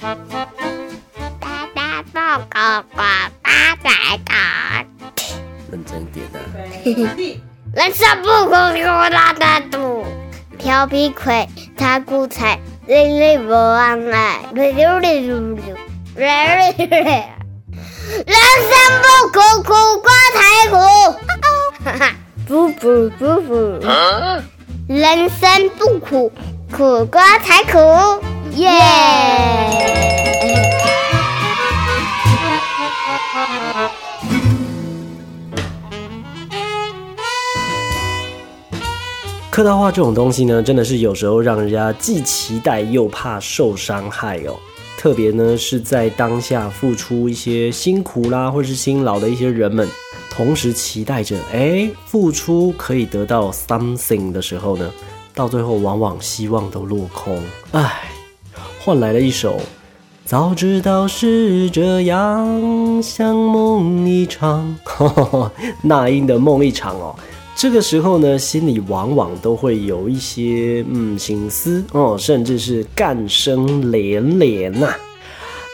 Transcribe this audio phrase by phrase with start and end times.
[0.00, 0.16] 大
[1.74, 3.02] 大报告呱
[3.42, 3.90] 大仔
[4.24, 4.86] 大，
[5.70, 6.40] 认真点啊！
[7.74, 10.06] 人生不苦苦大大肚，
[10.58, 15.76] 调皮鬼他骨彩，累累不忘爱，溜溜溜溜溜，
[16.16, 16.26] 溜
[16.78, 17.12] 溜溜。
[18.26, 18.34] 人
[18.70, 18.72] 生
[19.02, 19.06] 不
[19.38, 20.40] 苦苦瓜才
[20.70, 20.76] 苦，
[21.84, 22.14] 哈哈，
[22.48, 23.54] 不不不不，
[24.88, 26.32] 人生不苦
[26.72, 27.78] 苦瓜才苦，
[28.56, 28.68] 耶！
[39.50, 44.56] 客套话这种东西呢，真的是有时候让人家既期待又怕受伤害哦。
[44.96, 49.88] 特别呢是在当下付出一些辛苦啦，或是辛劳的一些人们，
[50.30, 54.90] 同时期待着哎付出可以得到 something 的时候呢，
[55.34, 58.10] 到最后往往希望都落空，唉，
[58.82, 59.60] 换来了一首。
[60.24, 64.74] 早知道是这样，像梦一场，
[65.84, 67.14] 那英的梦一场哦。
[67.54, 74.94] 这个时候呢，心里往往都会有一些嗯心思哦，甚至是干声连连呐。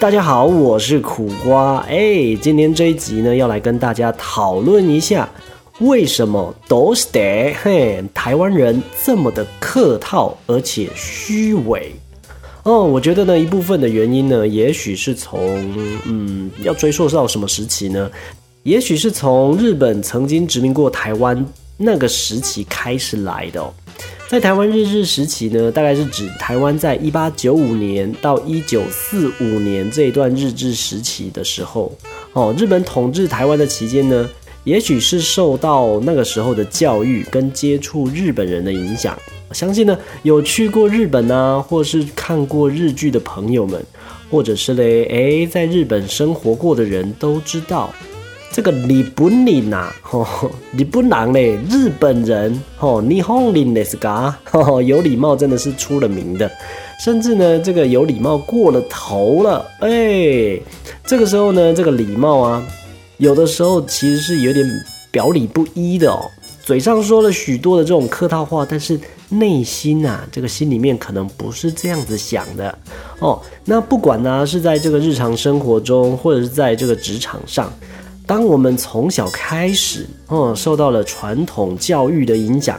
[0.01, 5.29] 大家好，我是苦瓜，哎，今天这一集呢，要来跟大家讨论一下，
[5.79, 11.95] 为什么都是得嘿台湾人这么的客套而且虚伪
[12.67, 12.85] 哦？
[12.85, 15.41] 我觉得呢，一部分的原因呢，也许是从
[16.05, 18.11] 嗯，要追溯到什么时期呢？
[18.65, 21.47] 也许是从日本曾经殖民过台湾。
[21.79, 23.71] 那个时期开始来的哦，
[24.31, 31.95] 在台湾日治时期呢，大概是指台湾在一八九五年到一九四五年这一段日治时期的时候
[32.33, 34.27] 哦，日本统治台湾的期间呢，
[34.65, 39.15] 也许是受到那个时候的教育跟接触日本人的影响，
[39.57, 43.83] 相信呢有去过日本啊，或是看过日剧的朋友们，
[44.31, 47.89] 或者是嘞诶，在日本生活过的人都知道。
[48.53, 54.35] 这个日本人呐， 吼，日本人嘞，日本人，吼，日本人的是噶，
[54.85, 56.51] 有礼貌真的是出了名的，
[57.03, 60.61] 甚至呢，这个有礼貌过了头了，哎，
[61.07, 62.63] 这个时候呢，这个礼貌啊，
[63.17, 64.67] 有的时候其实是有点
[65.11, 66.21] 表里不一的哦，
[66.63, 72.79] 嘴上说了许多的这种客套话，但是内心呐，这个心里面可能不是这样子想的
[73.19, 73.41] 哦。
[73.65, 77.73] 那不管呢，是在这个日常生活中，或者是在这个职场上。
[78.27, 82.77] 当我们从小开始，哦，受到了传统教育的影响，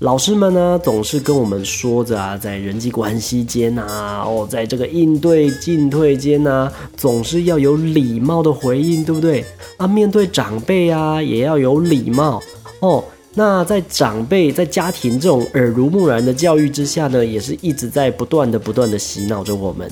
[0.00, 9.44] 老师们呢总是跟我们说着啊，在人际关系间啊，哦，在这个应对进退间啊，总是要有礼貌的回应，对不对？
[9.76, 12.42] 啊，面对长辈啊，也要有礼貌
[12.80, 13.04] 哦。
[13.34, 19.90] 那在长辈在家庭这种耳濡目染的教育之下呢，也是一直在不断的、不断的洗脑着我们。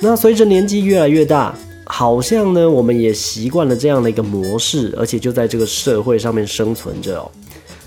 [0.00, 1.54] 那随着年纪越来越大。
[1.90, 7.30] 好像呢，我们也习惯了这样的一个模式，而且就在这个社会上面生存着哦。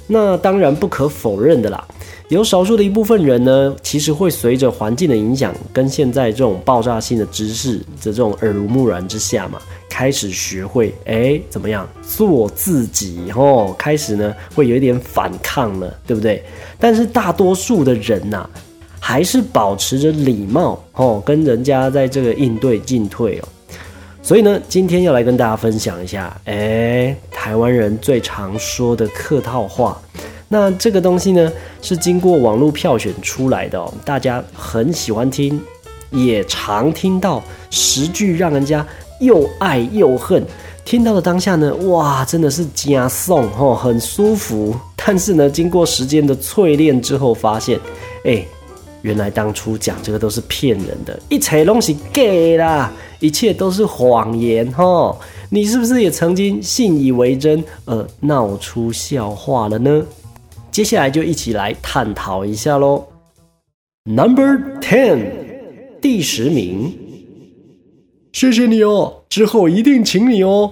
[0.08, 1.88] 那当然不可否认的啦，
[2.28, 9.62] 有少数的一部分人呢，其实会随着环境的影响，跟现在这种爆炸性的知识的这种耳濡目染之下嘛，
[10.02, 16.44] 开始学会哎怎么样做自己哦，开始呢会有一点反抗了，对不对？
[16.80, 18.50] 但是大多数的人呐，
[19.00, 23.48] 还是保持着礼貌哦，跟人家在这个应对进退哦。
[24.24, 30.02] 所以呢，今天要来跟大家分享一下，哎，台湾人最常说的客套话。
[30.48, 35.62] 那这个东西呢，是经过网络票选出来的哦，大家很喜欢听，
[36.10, 38.84] 也常听到十句让人家
[39.22, 40.46] 又爱又恨。
[40.84, 44.76] 听到的当下呢，哇，真的是加送哦，很舒服。
[44.98, 47.80] 但是呢，经过时间的淬炼之后，发现，
[48.26, 48.46] 哎。
[49.04, 55.18] 原来当初讲这个都是骗人的，一切东西给啦，一切都是谎言哈！
[55.50, 60.04] 你是不是也曾经信以为真，而闹出笑话了呢？
[60.70, 63.04] 接下来就一起来探讨一下喽。
[64.04, 65.32] Number ten，
[66.00, 66.96] 第十名，
[68.32, 70.72] 谢谢你哦，之后一定请你哦。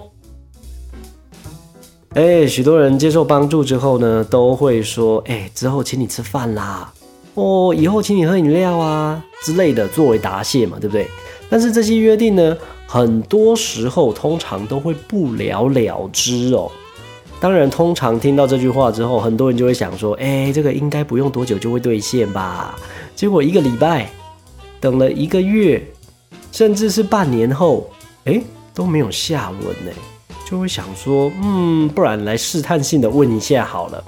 [2.14, 6.92] 哎，许多人接受帮助之后呢，都会说，哎，之后请你吃饭啦。
[7.34, 11.06] 哦，以后请你喝饮料啊之类的，作为答谢嘛，对不对？
[11.48, 16.70] 但是这些约定呢，很多时候通常都会不了了之哦。
[17.38, 22.76] 当然，通常听到这句话之后，很多人就会想说，哎，这个应该不用多久就会兑现吧？
[23.14, 24.10] 结果一个礼拜，
[24.80, 25.82] 等了一个月，
[26.52, 27.88] 甚至是半年后，
[28.24, 28.40] 哎，
[28.74, 29.92] 都没有下文呢，
[30.48, 34.02] 就会想说，嗯，不然来试探性的问一下好了。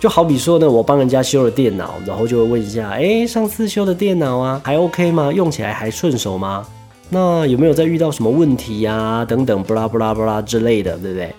[0.00, 5.32] 就好比说呢，我帮人家修了电脑，然后就会问一下，哎，上次修的电脑啊，还 OK 吗？
[5.32, 6.66] 用起来还顺手吗？
[7.08, 9.24] 那有没有再遇到什么问题呀？
[9.24, 11.34] 等等，布拉布拉布拉之类的，对不对？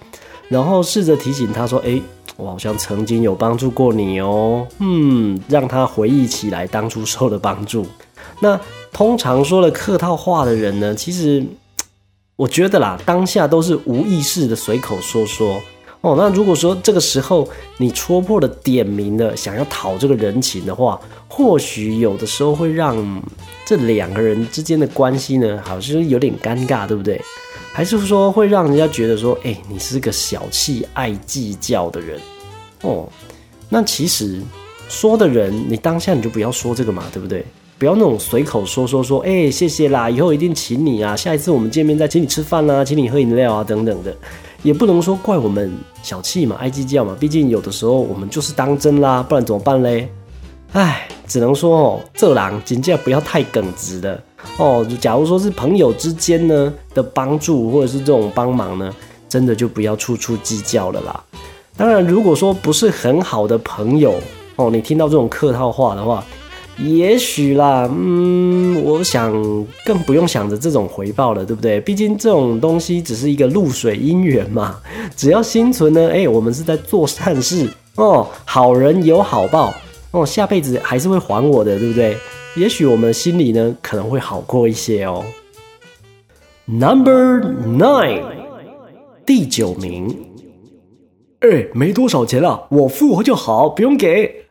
[0.47, 1.99] 然后试着提醒他说：“哎，
[2.37, 7.85] 我好像曾经有帮助过你哦。”嗯，让他回忆起来当初受的帮助。
[8.39, 8.59] 那
[8.93, 11.43] 通常说了客套话的人呢，其实
[12.35, 15.59] 我觉得啦，当下都是无意识的随口说说。
[16.01, 17.47] 哦，那如果说这个时候
[17.77, 20.99] 你戳破了、点名的想要讨这个人情的话，
[21.29, 23.23] 或许有的时候会让
[23.65, 27.21] 这两个人之间的关系呢，好像有点尴尬，对不对？
[27.71, 32.19] 还是说会让人家觉得说，哎，你是个小气、爱计较的人
[32.81, 33.07] 哦？
[33.69, 34.41] 那其实
[34.89, 37.45] 说的人，你当下你就不要说这个嘛，对不对？
[37.83, 44.15] 不要那种随口说说说，哎，谢谢啦，以后一定请你啊，下一次我们见面再请你吃饭啦，请你喝饮料啊，等等的。
[44.61, 45.69] 也不能说怪我们
[46.01, 47.13] 小气嘛，爱计较嘛。
[47.19, 50.07] 毕竟有的时候我们就是当真啦，不然怎么办嘞？
[50.71, 54.23] 唉，只能说哦，这狼尽量不要太耿直的
[54.57, 54.87] 哦。
[55.01, 58.95] 假如说是朋友之间呢的帮助，或者是这种帮忙呢，
[59.27, 61.21] 真的就不要处处计较了啦。
[61.75, 64.15] 当然，如果说不是很好的朋友
[64.55, 66.23] 哦，你听到这种客套话的话。
[66.77, 69.31] 也许啦，嗯，我想
[69.85, 71.79] 更不用想着这种回报了，对不对？
[71.81, 74.79] 毕竟这种东西只是一个露水姻缘嘛，
[75.15, 79.73] 只要心存呢，哎，我们是在做善事哦，好人有好报
[80.11, 82.17] 哦，下辈子还是会还我的，对不对？
[82.55, 85.23] 也许我们心里呢可能会好过一些哦。
[86.65, 88.23] Number nine，
[89.25, 90.15] 第九名，
[91.39, 94.42] 哎，没多少钱了，我付就好，不用给。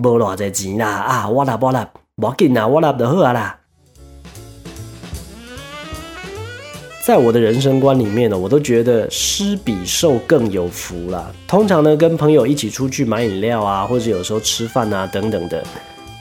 [0.00, 1.28] 无偌济钱啦啊！
[1.28, 3.56] 我拿我拿，无紧啦，我拿就好啊啦。
[7.04, 11.32] 在我的人生观里面呢，我都觉得施比受更有福啦。
[11.48, 15.64] 通常呢，跟朋友一起出去买饮料啊，或者有时候吃饭啊等等的，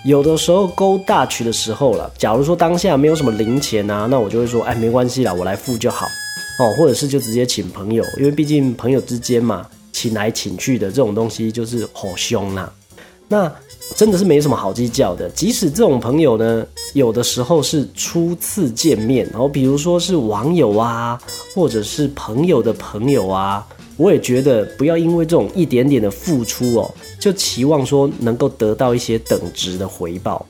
[0.04, 2.10] 有的时候勾大曲的时候了。
[2.18, 6.06] 假如说当下没有什么零钱啊，那我就会说，哎，没关系啦，我来付就好
[6.60, 6.74] 哦。
[6.78, 12.72] 或者是就直接请朋友，因为毕竟朋友之间嘛，请来请去的这种东西就是好凶啦。
[13.30, 13.50] 那
[13.96, 15.30] 真的是没什么好计较的。
[15.30, 21.18] 即使这种朋友呢，有的时候是初次见面，然后比如说是网友啊，
[21.54, 23.66] 或者是朋友的朋友啊，
[23.98, 30.46] 我也觉得不要因为这种一点点的付出哦，就期望说能够得到一些等值的回报。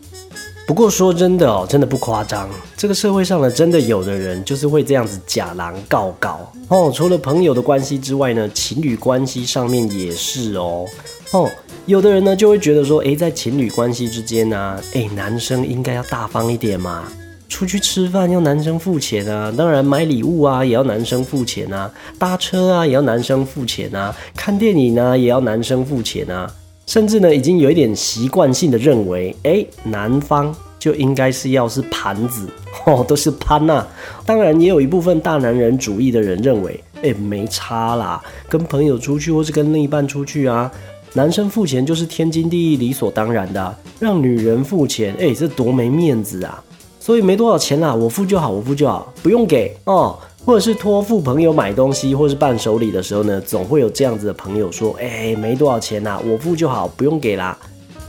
[0.66, 2.48] 不过说真的哦，真的不夸张，
[2.78, 6.92] 这个社会上呢，真的有的人就是会这样子假狼告告哦。
[6.94, 10.86] 除了朋友的关系之外呢，情侣关系上面也是哦
[11.32, 11.50] 哦。
[11.90, 17.06] 有的人呢就会觉得说，诶，在情侣关系之间呢，诶，男生应该要大方一点嘛，
[17.50, 26.48] 出去吃饭要男生付钱啊，当然买礼物啊也要男生付钱啊，搭车啊也要男生付钱啊，看电影呢也要男生付钱啊，
[26.86, 32.48] 甚至呢已经有一点习惯性的认为，诶，男方就应该是要是盘子
[32.86, 33.88] 哦，都是潘呐。
[34.28, 40.72] 当然也有一部分大男人主义的人认为，诶，没差啦，跟朋友出去或是跟另一半出去啊。
[41.14, 46.64] 男生付钱就是天经地义、理所当然的，让女人付钱，哎，这多没面子啊！
[47.00, 50.18] 所以没多少钱啦，我付就好，我付就好，不用给哦。
[50.46, 57.58] 或者是托付朋友买东西，或是伴手礼的时候呢，总会有这样子的朋友说，哎，没多少钱啦，我付就好，不用给啦。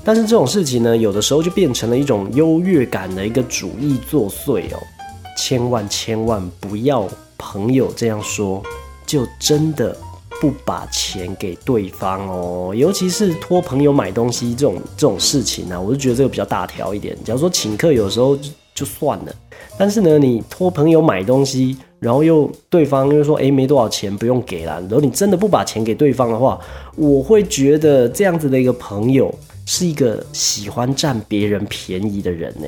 [0.05, 4.79] 但是这种事情呢，有的时候就变成了一种优越感的一个主意作祟哦。
[5.37, 7.06] 千万千万不要
[7.37, 8.62] 朋友这样说，
[9.07, 9.97] 就真的。
[10.40, 17.14] 不把钱给对方哦，尤其是托朋友买东西这种这种事情呢，我就觉得这个比较大条一点。
[17.23, 19.35] 假如说请客，有时候就就算了，
[19.78, 24.80] 但是呢，你托朋友买东西，然后又对方又说，哎，没多少钱，不用给了。
[24.80, 26.59] 然后你真的不把钱给对方的话，
[26.97, 29.32] 我会觉得这样子的一个朋友
[29.66, 32.66] 是一个喜欢占别人便宜的人呢。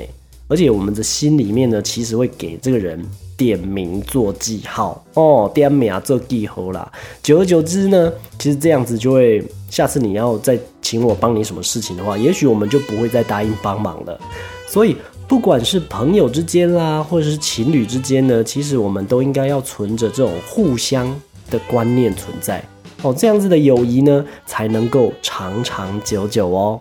[0.49, 3.03] 而且我们的心里面呢，其实会给这个人。
[3.37, 6.91] 点名做记号哦，点名做记号啦。
[7.23, 14.21] 久而久之呢，其实这样子就会，下次你要再请我帮你什么事情的话，也许我们就不会再答应帮忙了。
[14.67, 14.97] 所以，
[15.29, 21.09] 不管是朋友之间啦，或者是情侣之间呢，其实我们都应该要存着这种互相
[21.51, 22.63] 的观念存在
[23.03, 26.81] 哦，这样子的友谊呢，才能够长长久久哦。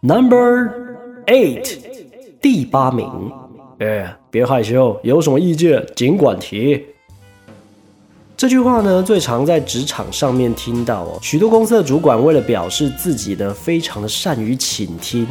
[0.00, 0.70] Number
[1.26, 1.78] eight，
[2.40, 3.47] 第八名。
[3.78, 6.84] 哎，别害羞，有什么意见尽管提。
[8.36, 11.18] 这句话呢，最常在职场上面听到哦。
[11.22, 15.26] 许多公司的主管为了表示自己呢非常的善于倾听，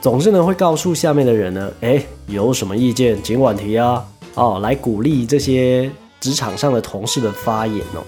[0.00, 4.04] 总是呢会告诉下面的人呢，哎，有什么意见尽管提啊，
[4.34, 8.02] 哦，来鼓励这些职场上的同事的发言哦，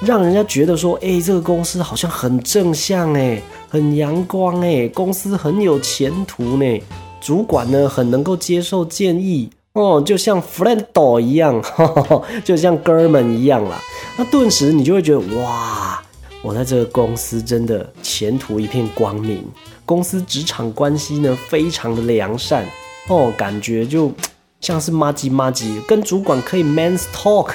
[0.00, 6.82] 让人家觉得说，哎，这个公司好像很正向哎，很阳光哎，公司很有前途呢。
[7.24, 11.64] 主管呢很能够接受建议哦，就像 friend 一样，
[12.44, 13.80] 就像哥们一样啦。
[14.18, 16.02] 那顿时你就会觉得哇，
[16.42, 19.42] 我在这个公司真的前途一片光明，
[19.86, 22.66] 公司职场关系呢非常的良善
[23.08, 24.12] 哦，感觉就
[24.60, 27.54] 像是妈吉妈吉，跟主管可以 man's talk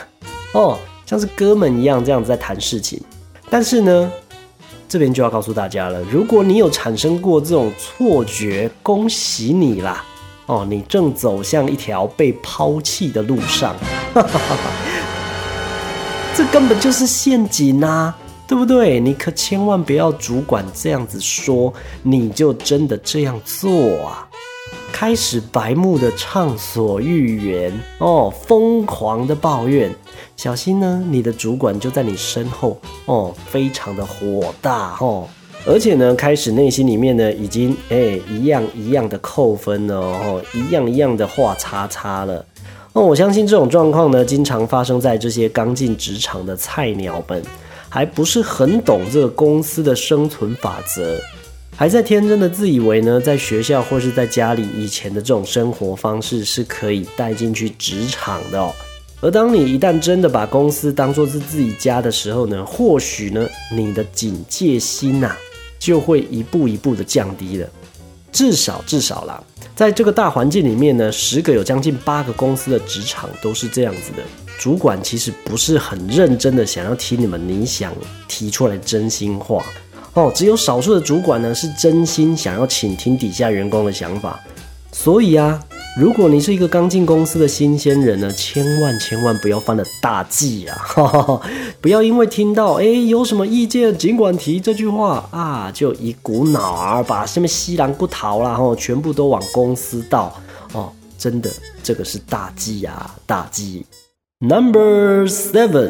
[0.56, 3.00] 哦，像是哥们一样这样子在谈事情。
[3.52, 4.12] 但是呢，
[4.90, 10.04] 这边就要告诉大家了，如果你有产生过这种错觉，恭喜你啦！
[10.48, 13.76] 哦，你正走向一条被抛弃的路上，
[16.36, 18.12] 这根本就是陷阱呐，
[18.48, 19.00] 对不对？
[19.00, 24.28] 你可千万不要主管这样子说，你就真的这样做啊！
[25.00, 29.90] 开始白目的畅所欲言哦，疯狂的抱怨，
[30.36, 35.26] 小心呢，你的主管就在你身后哦，非常的火大哦。
[35.66, 42.46] 而且呢，开始内心里面呢，已经哎一样一样的扣分了哦，一样一样的画叉叉了。
[42.92, 47.42] 哦，我相信这种状况呢，经常发生在这些刚进职场的菜鸟们，
[47.88, 51.18] 还不是很懂这个公司的生存法则，
[51.80, 58.70] 还在天真的自以为呢，在学校或是在家里以前的这种生活方式是可以带进去职场的哦。
[59.22, 65.34] 而当你一旦真的把公司当做是自己家的时候呢，或许呢，你的警戒心呐。
[65.80, 67.70] 就会一步一步的降低了，
[68.34, 69.42] 至少至少啦，
[69.74, 74.24] 在这个大环境里面呢，十个有将近八个公司的职场都是这样子的。
[74.58, 77.96] 主管其实不是很认真的想要听你们你想
[78.28, 79.64] 提出来真心话
[80.14, 84.40] 哦，只有少数的主管呢是真心想要倾听底下员工的想法，
[84.92, 85.60] 所以啊。
[85.98, 90.78] 如果你是一个刚进公司的新鲜人呢，千万千万不要犯了大忌啊！
[91.82, 100.34] 不要因为听到哎有什么意见尽管提这句话啊，就一股脑儿把下面西兰不逃啦，吼，全部都往公司倒
[100.74, 100.90] 哦！
[101.18, 101.50] 真的，
[101.84, 103.84] 这个是大忌啊，大忌。
[104.40, 105.90] Number seven，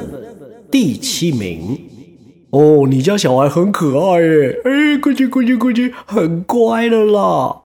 [0.72, 1.78] 第七名
[2.52, 7.56] 哦，你家小孩很可爱耶，哎，过去过去过去，很乖的啦。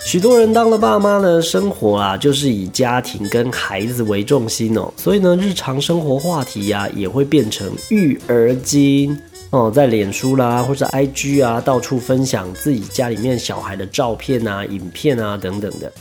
[0.00, 9.18] 许多人当了爸妈呢，生活啊就是以家庭跟孩子为重心哦，所以呢，日常生活话题呀也会变成育儿经
[9.50, 15.92] 哦，在脸书啦或者 IG 啊到处分享自己家里面小孩的照片啊、影片啊等等的。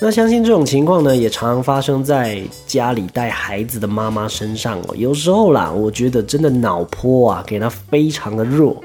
[0.00, 4.94] 那相信这种情况呢，也常常发生在家里带孩子的妈妈身上哦。
[4.96, 8.76] 有时候啦，我觉得真的脑波啊给他非常的弱。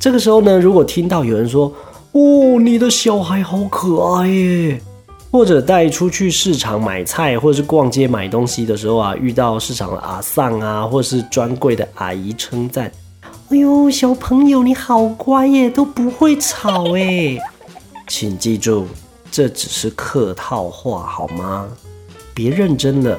[0.00, 1.70] 这个时候呢，如果听到有人说，
[2.12, 4.80] 哦，你的小孩好可爱耶！
[5.30, 12.90] 或者带出去市场买菜，或者是逛街买东西的时候啊，遇到市场的阿桑啊，或是专柜的阿姨称赞
[13.50, 17.36] ：“哎呦，小朋友你好乖耶，都不会吵哎。”
[18.06, 18.86] 请记住，
[19.34, 21.66] 这只是客套话好吗？
[22.32, 23.18] 别认真了。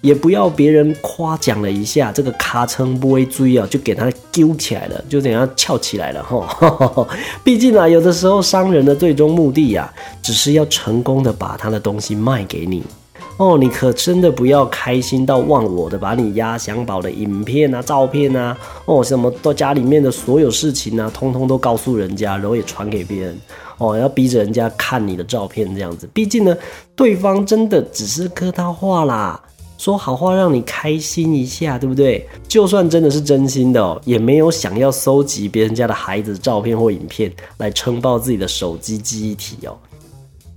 [0.00, 7.08] 也不要别人夸奖了一下这个咔称不会追啊，就给他揪起来了，就等下翘起来了哈。
[7.42, 9.92] 毕竟啊，有的时候商人的最终目的呀，
[10.22, 12.84] 只是要成功的把他的东西卖给你
[13.36, 13.56] 哦。
[13.58, 23.40] 你可真的不要开心到忘我的，把你压箱宝的影片啊、照片啊，哦，什么到家里面的所有事情啊，通通都告诉人家，然后也传给别人
[23.78, 26.08] 哦，要逼着人家看你的照片这样子。
[26.12, 26.56] 毕竟呢，
[26.94, 29.40] 对方真的只是客套话啦。
[29.78, 32.26] 说好话让你开心一下，对不对？
[32.48, 39.76] 就算真的是真心的哦，也没有想要搜集别人家的孩子照片或影片来撑爆自己的手机记忆体哦。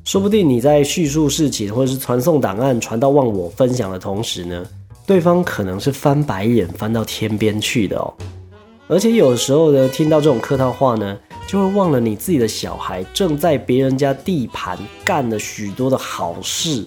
[0.09, 4.65] 说不定你在叙述事情或者是传送档案传到忘我分享的同时呢，
[5.05, 8.11] 对方可能是翻白眼翻到天边去的哦。
[8.87, 14.75] 而且有时候呢，听到这种客套话呢，就会忘了你自己的小孩正在别人家地盘
[15.05, 16.83] 干了许多的好事，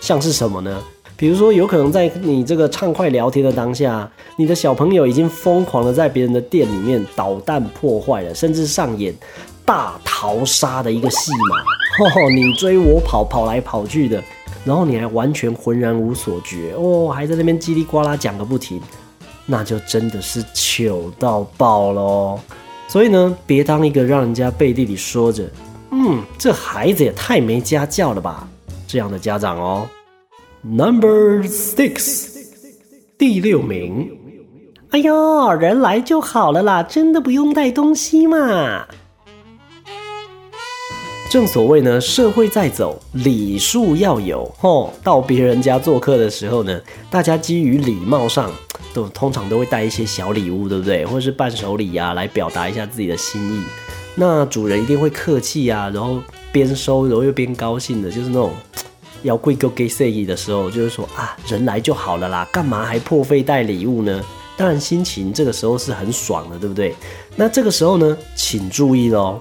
[0.00, 0.82] 像是什么呢？
[1.14, 9.14] 比如说，有可能在你这个畅快聊天的当下，你的小朋友已经疯狂的在别人的店里面捣蛋破坏了，甚至上演
[9.62, 11.81] 大逃杀的一个戏码。
[12.00, 14.22] 哦，你追我跑，跑来跑去的，
[14.64, 18.80] 然后你还完全浑然无所觉哦，还在那边叽里呱啦讲个不停，
[19.44, 22.40] 那就真的是糗到爆喽。
[22.88, 25.48] 所以呢，别当一个让人家背地里说着
[25.92, 28.48] “嗯，这孩子也太没家教了吧”
[28.86, 29.86] 这样的家长哦。
[30.62, 32.38] Number six，
[33.18, 34.10] 第六名。
[34.90, 38.86] 哎呦，人来就好了啦，真的不用带东西嘛。
[41.32, 44.46] 正所谓呢，社会在走，礼数要有。
[44.58, 46.78] 吼，到别人家做客的时候呢，
[47.10, 48.52] 大家基于礼貌上，
[48.92, 51.06] 都通常都会带一些小礼物，对不对？
[51.06, 53.62] 或者是伴手礼啊，来表达一下自己的心意。
[54.14, 56.18] 那主人一定会客气啊，然后
[56.52, 58.52] 边收然后又边高兴的，就是那种
[59.22, 64.22] 要贵够给 say 的时候，就是说啊，人来就好了啦，干嘛还破费带礼物呢？
[64.54, 66.94] 当然心情这个时候是很爽的，对不对？
[67.34, 69.40] 那这个时候呢，请注意喽，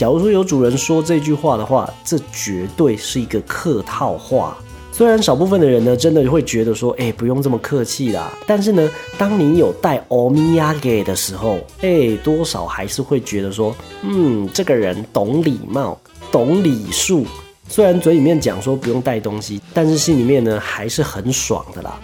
[0.00, 4.56] 假如说有主人说这句话的话，这绝对是一个客套话。
[4.90, 8.32] 虽然少部分的人呢，真的会觉得说，哎，不用这么客气啦。
[8.46, 16.00] 但是呢，当你有带欧米亚给的时候，哎，多少还是会觉得说，嗯，这个人懂礼貌，
[16.32, 17.26] 懂礼数。
[17.68, 22.00] 虽然嘴里面讲说不用带东西，但是心里面呢，还是很爽的啦。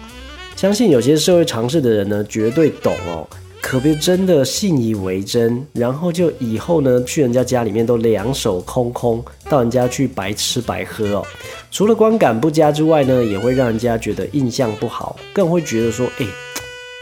[0.55, 3.27] 相信有些社会常识的人呢，绝对懂哦。
[3.69, 11.25] 可别真的信以为真，然后就以后呢去人家家里面都两手空空，到人家去白吃白喝哦。
[11.69, 16.25] 除了观感不佳之外呢，也会让人家觉得印象不好，更会觉得说，哎，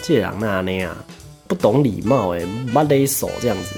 [0.02, 0.98] 这人那那样
[1.46, 2.42] 不懂礼貌，哎，
[2.74, 3.76] 没得手这样子，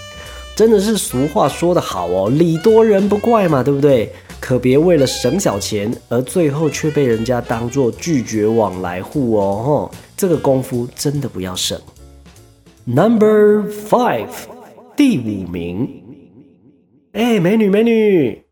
[0.55, 4.09] 真的是俗话说得好哦，礼多人不怪嘛，对不对？
[4.39, 11.77] 可别为了省小钱，而最后却被人家当做拒绝往来户哦，吼，这个功夫真的不要省。
[12.89, 14.29] Number five，
[14.95, 15.89] 第五名。
[17.11, 18.45] 哎，美女美女，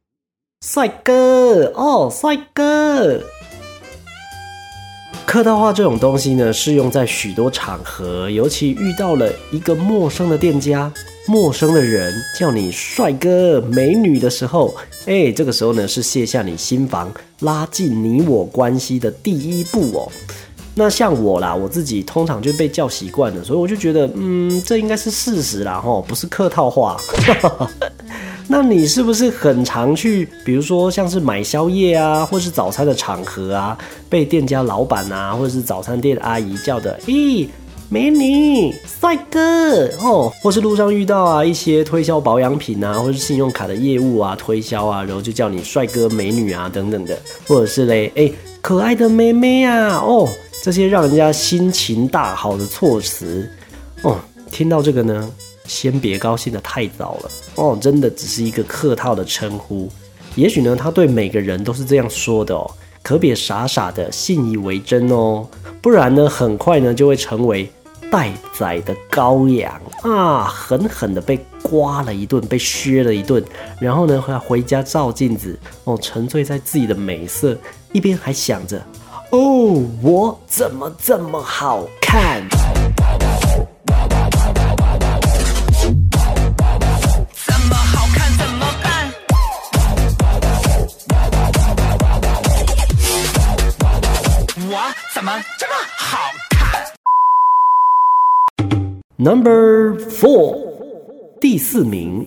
[0.59, 3.23] 帅哥哦，帅哥。
[5.25, 10.91] 客套话这种东西呢，适用在许多场合，尤其遇到了一个陌生的店家、
[11.27, 14.75] 陌生的人叫你帅哥、美女的时候，
[15.05, 20.11] 哎，这个时候呢，是卸下你心防、拉近你我关系的第一步哦。
[20.77, 26.97] 那像我啦，我自己通常就被叫习惯了，所以我就觉得，嗯，这应该是事实啦，吼，不是客套话。
[28.47, 33.77] 那你是不是很常去，比如说像是买宵夜啊，或是早餐的场合啊，
[34.09, 37.47] 被店家老板啊，或者是早餐店阿姨叫的，咦，
[37.89, 47.17] 美女、帅哥哦，或是路上遇到啊一些推销保养品啊，或是信用卡的业务啊，推销啊，然后就叫你帅哥、美女啊等等的，
[47.47, 48.29] 或者是嘞，哎，
[48.61, 50.27] 可爱的妹妹啊，哦。
[50.65, 53.47] 这些让人家心情大好的措辞，
[54.01, 55.31] 哦，听到这个呢，
[55.67, 57.29] 先别高兴的太早了。
[57.53, 59.87] 哦，真的只是一个客套的称呼，
[60.33, 62.67] 也许呢，他对每个人都是这样说的哦，
[63.03, 65.47] 可别傻傻的信以为真哦，
[65.83, 67.71] 不然呢，很快呢就会成为
[68.09, 69.79] 待宰的羔羊。
[70.01, 73.43] 啊，狠狠的被刮了一顿，被削了一顿，
[73.79, 77.55] 然后呢，回回家照镜子哦，沉醉在自己的美色，
[77.93, 78.83] 一边还想着。
[79.35, 82.41] 哦，我怎么这么好看？
[87.33, 89.11] 怎么好看怎么办？
[94.69, 94.79] 我
[95.13, 96.17] 怎么这么好
[96.51, 96.85] 看
[99.17, 100.55] ？Number four，
[101.41, 102.25] 第四名。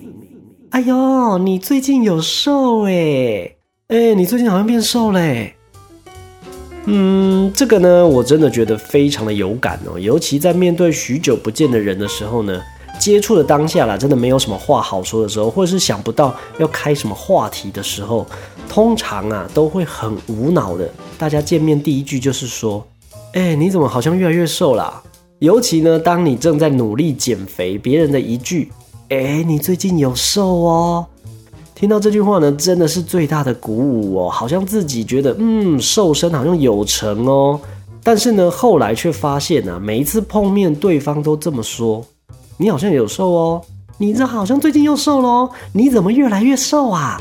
[0.72, 3.54] 哎呦，你最近有瘦哎
[3.88, 5.54] 哎，你最近好像变瘦嘞。
[6.90, 12.62] 嗯，这个呢，我真的觉得非常的有感哦，尤其在面对许久不见的人的时候呢，
[12.98, 18.26] 接触的当下啦，真的没有什么话好说的时候，或者是想不到要开什么话题的时候，
[18.70, 20.88] 通常啊都会很无脑的。
[21.18, 22.82] 大家见面第一句就是说
[23.34, 25.02] ：“哎，你怎么好像越来越瘦啦？”
[25.40, 28.72] 尤其呢，当你正在努力减肥，别人的一句
[29.10, 31.06] ：“哎，你最近有瘦哦。”
[31.78, 37.60] 听到这句话呢，真的是最大的鼓舞哦，好像自己觉得嗯瘦身好像有成哦，
[38.02, 42.04] 但是呢后来却发现呢，每一次碰面对方都这么说，
[42.56, 43.62] 你好像有瘦哦，
[43.96, 47.20] 你这好像最近又瘦喽，你怎么越来越瘦啊？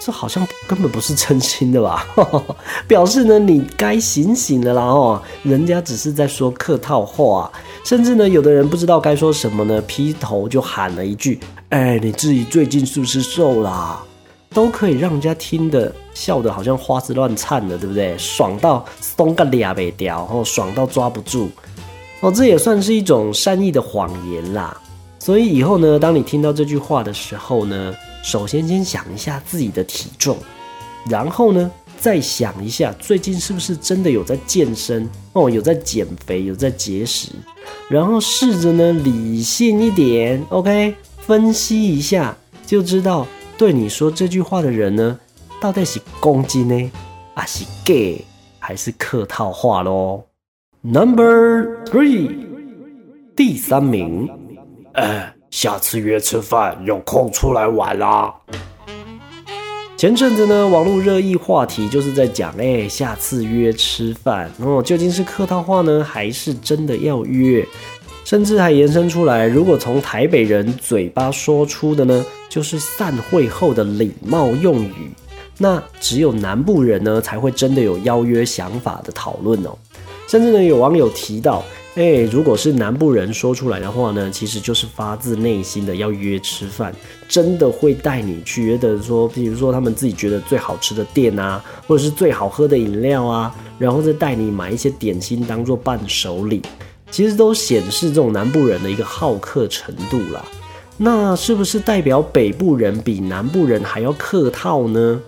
[0.00, 2.06] 这好像根本不是真心的吧？
[2.86, 7.50] 表示呢你该醒醒的啦哦，人家只是在说客套话。
[7.84, 11.38] 甚至呢，有的人不知道该说什么呢，劈头就喊了一句
[11.74, 14.00] ：“哎，你自己最近是不是瘦啦？”
[14.54, 18.16] 都可以让人家听得笑得好像花枝乱颤的，对不对？
[18.16, 21.50] 爽到松个俩北掉，哦，爽到抓不住，
[22.20, 24.80] 哦，这也算是一种善意的谎言啦。
[25.18, 30.36] 所以以后呢，当你听到这句话的时候呢，首先先想一下自己的体重，
[31.10, 31.68] 然后呢。
[31.96, 35.48] 再想一下，最近是不是真的有在健身哦？
[35.48, 37.30] 有在减肥，有在节食，
[37.88, 40.94] 然后试着呢理性一点，OK，
[41.26, 45.18] 分析一下，就知道对你说这句话的人呢，
[45.58, 46.90] 到底是攻击呢，
[47.34, 48.22] 还是 gay，
[48.58, 50.22] 还是客套话喽
[50.82, 52.30] ？Number three，
[53.34, 54.28] 第三名，
[54.92, 58.34] 哎，下次约吃饭，有空出来玩啦。
[59.96, 67.66] 前阵子呢，网络热议话题就是在讲，哎，下次约吃饭哦，究竟是客套话呢，还是真的要约？
[68.24, 75.10] 甚至还延伸出来，如果从台北人嘴巴说出的呢，就是散会后的礼貌用语，
[75.58, 79.76] 那只有南部人呢才会真的有邀约想法的讨论哦。
[80.26, 81.62] 甚至呢，有网友提到，
[81.96, 86.94] 哎，如果是南部人说出来的话呢，其实就是发自内心的要约吃饭，
[87.28, 96.62] 真的会带你去，约的说，比如说他们自己觉得最好吃的店啊，或者是最好喝的饮料啊，然后再带你买一些点心当做伴手礼，
[97.14, 100.44] 其实都显示这种南部人的一个好客程度啦。
[100.96, 105.20] 那是不是代表北部人比南部人还要客套呢？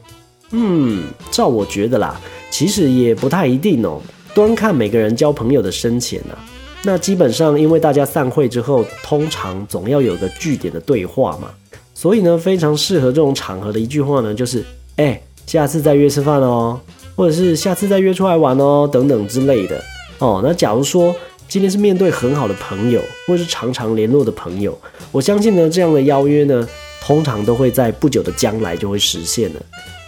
[0.50, 2.20] 嗯，照我觉得啦，
[2.50, 4.00] 其实也不太一定哦。
[4.34, 6.36] 端看每个人交朋友的深浅呐，
[6.82, 11.50] 那基本上因为大家散会之后，通常总要有个据点的对话嘛，
[11.94, 14.64] 所以呢，非常适合这种场合的一句话呢，就是
[14.96, 16.80] 哎，下次再约吃饭哦，
[17.14, 19.80] 或者是下次再约出来玩哦，等等之类的
[20.18, 20.40] 哦。
[20.44, 21.14] 那假如说
[21.48, 24.76] 今天是面对很好的朋友，或是常常联络的朋友，
[25.12, 26.68] 我相信呢，这样的邀约呢，
[27.00, 29.60] 通常都会在不久的将来就会实现了。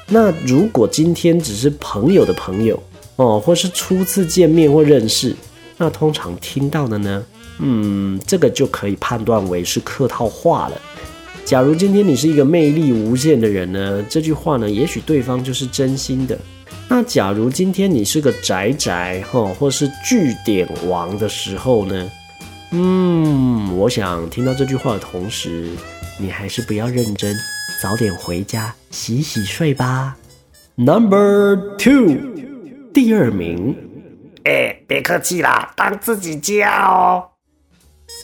[0.09, 2.83] 那如果今天只是朋友的朋友，
[3.17, 5.35] 哦，或是初次见面或认识，
[5.77, 7.25] 那通常听到的呢，
[7.61, 10.81] 嗯，这个就可以判断为是客套话了。
[11.45, 16.39] 假如今天你是一个魅力无限的人呢，这句话呢，也许对方就是真心的。
[16.89, 22.11] 那假如今天你是个宅宅哈，或是据点王的时候呢，
[22.73, 25.71] 嗯，我想听到这句话的同时，
[26.19, 27.35] 你还是不要认真，
[27.83, 30.17] 早点回家洗洗睡吧。
[30.77, 32.17] Number two。
[32.95, 33.77] 第二名，
[34.45, 37.23] 哎，别客气啦，当自己家哦。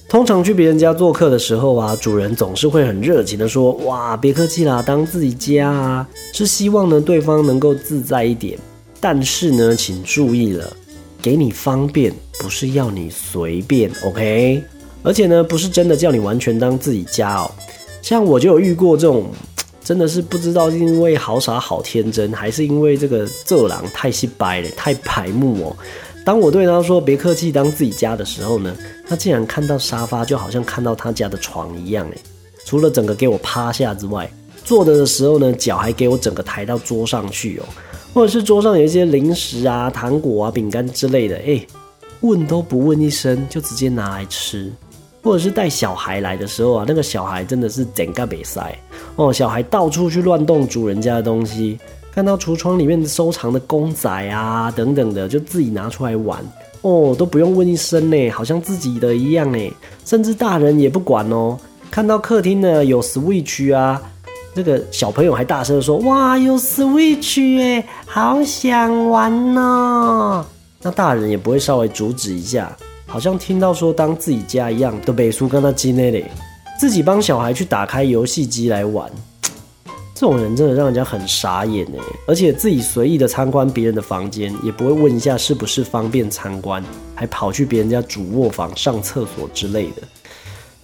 [0.08, 8.58] 通常去别人家做客的时候啊，主人总是会很热情的说：“哇，别客气啦，当自己家啊。”是希望呢对方能够自在一点。
[9.00, 10.72] 但是呢，请注意了，
[11.20, 14.62] 给你方便不是要你随便，OK？
[15.02, 17.50] 而且呢，不是真的叫你完全当自己家哦。
[18.00, 19.26] 像我就有遇过这种。
[19.84, 25.76] 真的是不知道，因为好傻好天真，还是因为这个色狼太稀白了，太白目哦。
[26.24, 28.74] 当我对他说别客气，当自己家的时候呢，
[29.06, 32.18] 他竟然看到沙发就好像看到他家的床一样哎。
[32.64, 34.30] 除了整个给我趴下之外，
[34.64, 37.64] 坐着的时候呢，脚还给我整个抬到桌上去哦。
[38.14, 41.66] 或者是桌上有一些零食啊、糖果啊、饼干之类的，哎，
[42.20, 44.72] 问都不问一声就直接拿来吃。
[45.22, 48.78] 或者是带小孩来的时候啊，那个小孩真的是整个比赛
[49.16, 51.78] 哦，小孩到处去乱动主人家的东西，
[52.14, 56.38] 看到橱窗里面收藏的公仔啊等等的，就自己拿出来玩
[56.83, 59.59] 哦，都不用问一声呢，好像自己的一样呢，
[60.05, 61.59] 甚至大人也不管哦，
[61.90, 64.00] 看到客厅呢有 Switch 啊，
[64.55, 70.46] 那个小朋友还大声说：“哇，有 Switch 哎，好想玩呢。”
[70.83, 72.77] 那大人也不会稍微阻止一下。
[73.07, 76.31] 好像听到说当自己家一样，都被叔跟他机内嘞，
[76.79, 79.11] 自己帮小孩去打开游戏机来玩，
[80.14, 81.98] 这种人真的让人家很傻眼呢。
[82.27, 86.83] 而且自己随意的参观别人的房间，也不会问一下是不是方便参观，
[87.14, 90.03] 还跑去别人家主卧房上厕所之类的，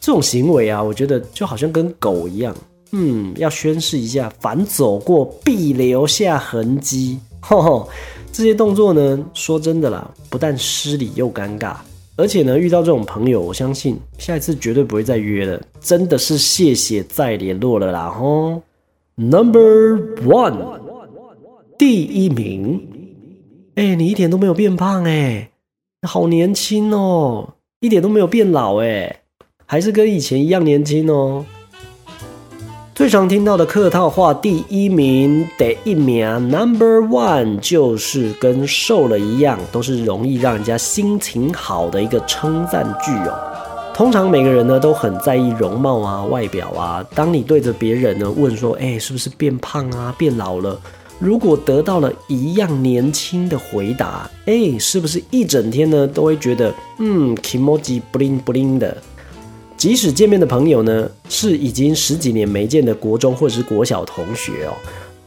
[0.01, 2.55] 这种行为啊，我觉得就好像跟狗一样，
[2.91, 7.19] 嗯，要宣誓一下，凡走过必留下痕迹。
[7.41, 7.89] 吼吼，
[8.33, 11.77] 这些动作呢，说真的啦，不但失礼又尴尬。
[12.17, 15.59] 而且呢，遇到这种朋友，我相信下一次绝对不会再约了。
[15.81, 18.61] 真的是谢谢再联络了啦吼。
[19.21, 20.57] Number one，
[21.77, 22.89] 第一名。
[23.75, 25.51] 哎，你一点都没有变胖哎，
[26.09, 29.21] 好年轻哦，一点都没有变老哎，
[29.67, 31.45] 还是跟以前一样年轻哦。
[32.95, 43.50] 最常听到的客套话，第一名得一名，Number One 就是跟瘦了一样，都是容易让人家心情好的一个称赞句哦。
[44.01, 47.07] 通常每个人呢都很在意容貌啊、外表啊。
[47.15, 50.81] 当你对着别人呢问说：“哎，是不是变胖啊、变老了？”
[51.21, 58.97] 如果得到了一样年轻的回答，哎，是不是一整天呢都会觉得嗯，Kimoji bling bling 的？
[59.77, 64.73] 即使见面的朋友呢是已经十几年没见的国中或者是国小同学哦，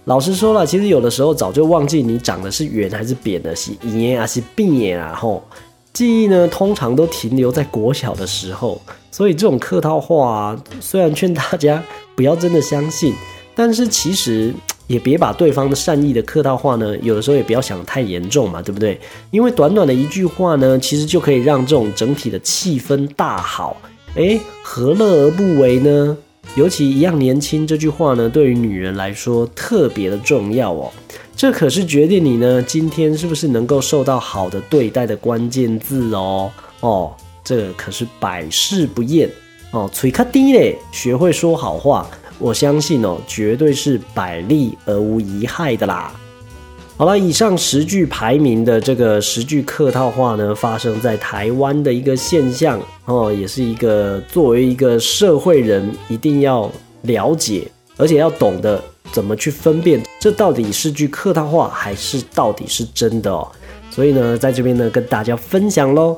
[0.06, 5.14] 老实说了，其实有的时候早就忘记你长得是圆还是扁的，是圆还是扁啊？
[5.14, 5.44] 吼，
[5.94, 11.84] 记忆呢通常都停留在国小的时候，所以这种客套话虽然劝大家
[12.16, 13.14] 不要真的相信，
[13.56, 14.52] 但是其实
[14.88, 19.00] 也别把对方的善意的客套话呢，有的时候也不要想太严重嘛，对不对？
[19.30, 23.78] 因为短短的一句话呢，其实就可以让这种整体的气氛大好。
[24.16, 26.18] 哎，何乐而不为呢？
[26.56, 30.92] 尤其一样年轻这句话呢，对于女人来说特别的重要哦。
[31.36, 36.52] 这可是决定你呢今天是不是能够受到好的对待的关键字哦。
[36.80, 39.30] 哦，这个可是百试不厌
[39.72, 39.90] 哦。
[39.92, 46.14] 嘴卡低嘞，学会说好话，我相信哦，绝对是百利而无一害的啦。
[46.96, 57.68] 好了，以上十句排名的这个十句客套话呢，发生在台湾的一个现象哦，也是一个作为一个社会人一定要了解，
[57.98, 58.82] 而且要懂得
[59.14, 63.50] 怎么去分辨，这到底是句客套话，还是到底是真的哦。
[63.92, 66.18] 所以呢，在这边呢，跟大家分享喽。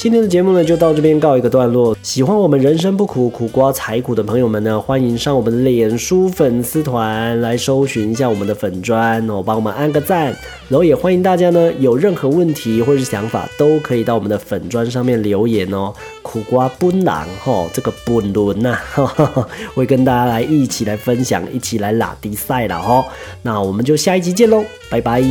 [0.00, 1.94] 今天的节目呢，就到这边告一个段落。
[2.02, 10.34] 喜欢我们人生不苦苦瓜才苦的朋友们呢，欢迎上我们的脸书粉丝团来搜寻一下我们的粉砖哦，帮我们按个赞。
[10.70, 15.92] 然后也欢迎大家呢，有任何问题或者是想法，都可以到我们的粉砖上面留言哦。
[16.22, 18.78] 苦瓜奔狼哈，这个奔轮呐，
[19.74, 23.04] 会跟大家来一起来分享，一起来拉迪赛了哈。
[23.42, 25.22] 那我们就下一集见喽，拜拜。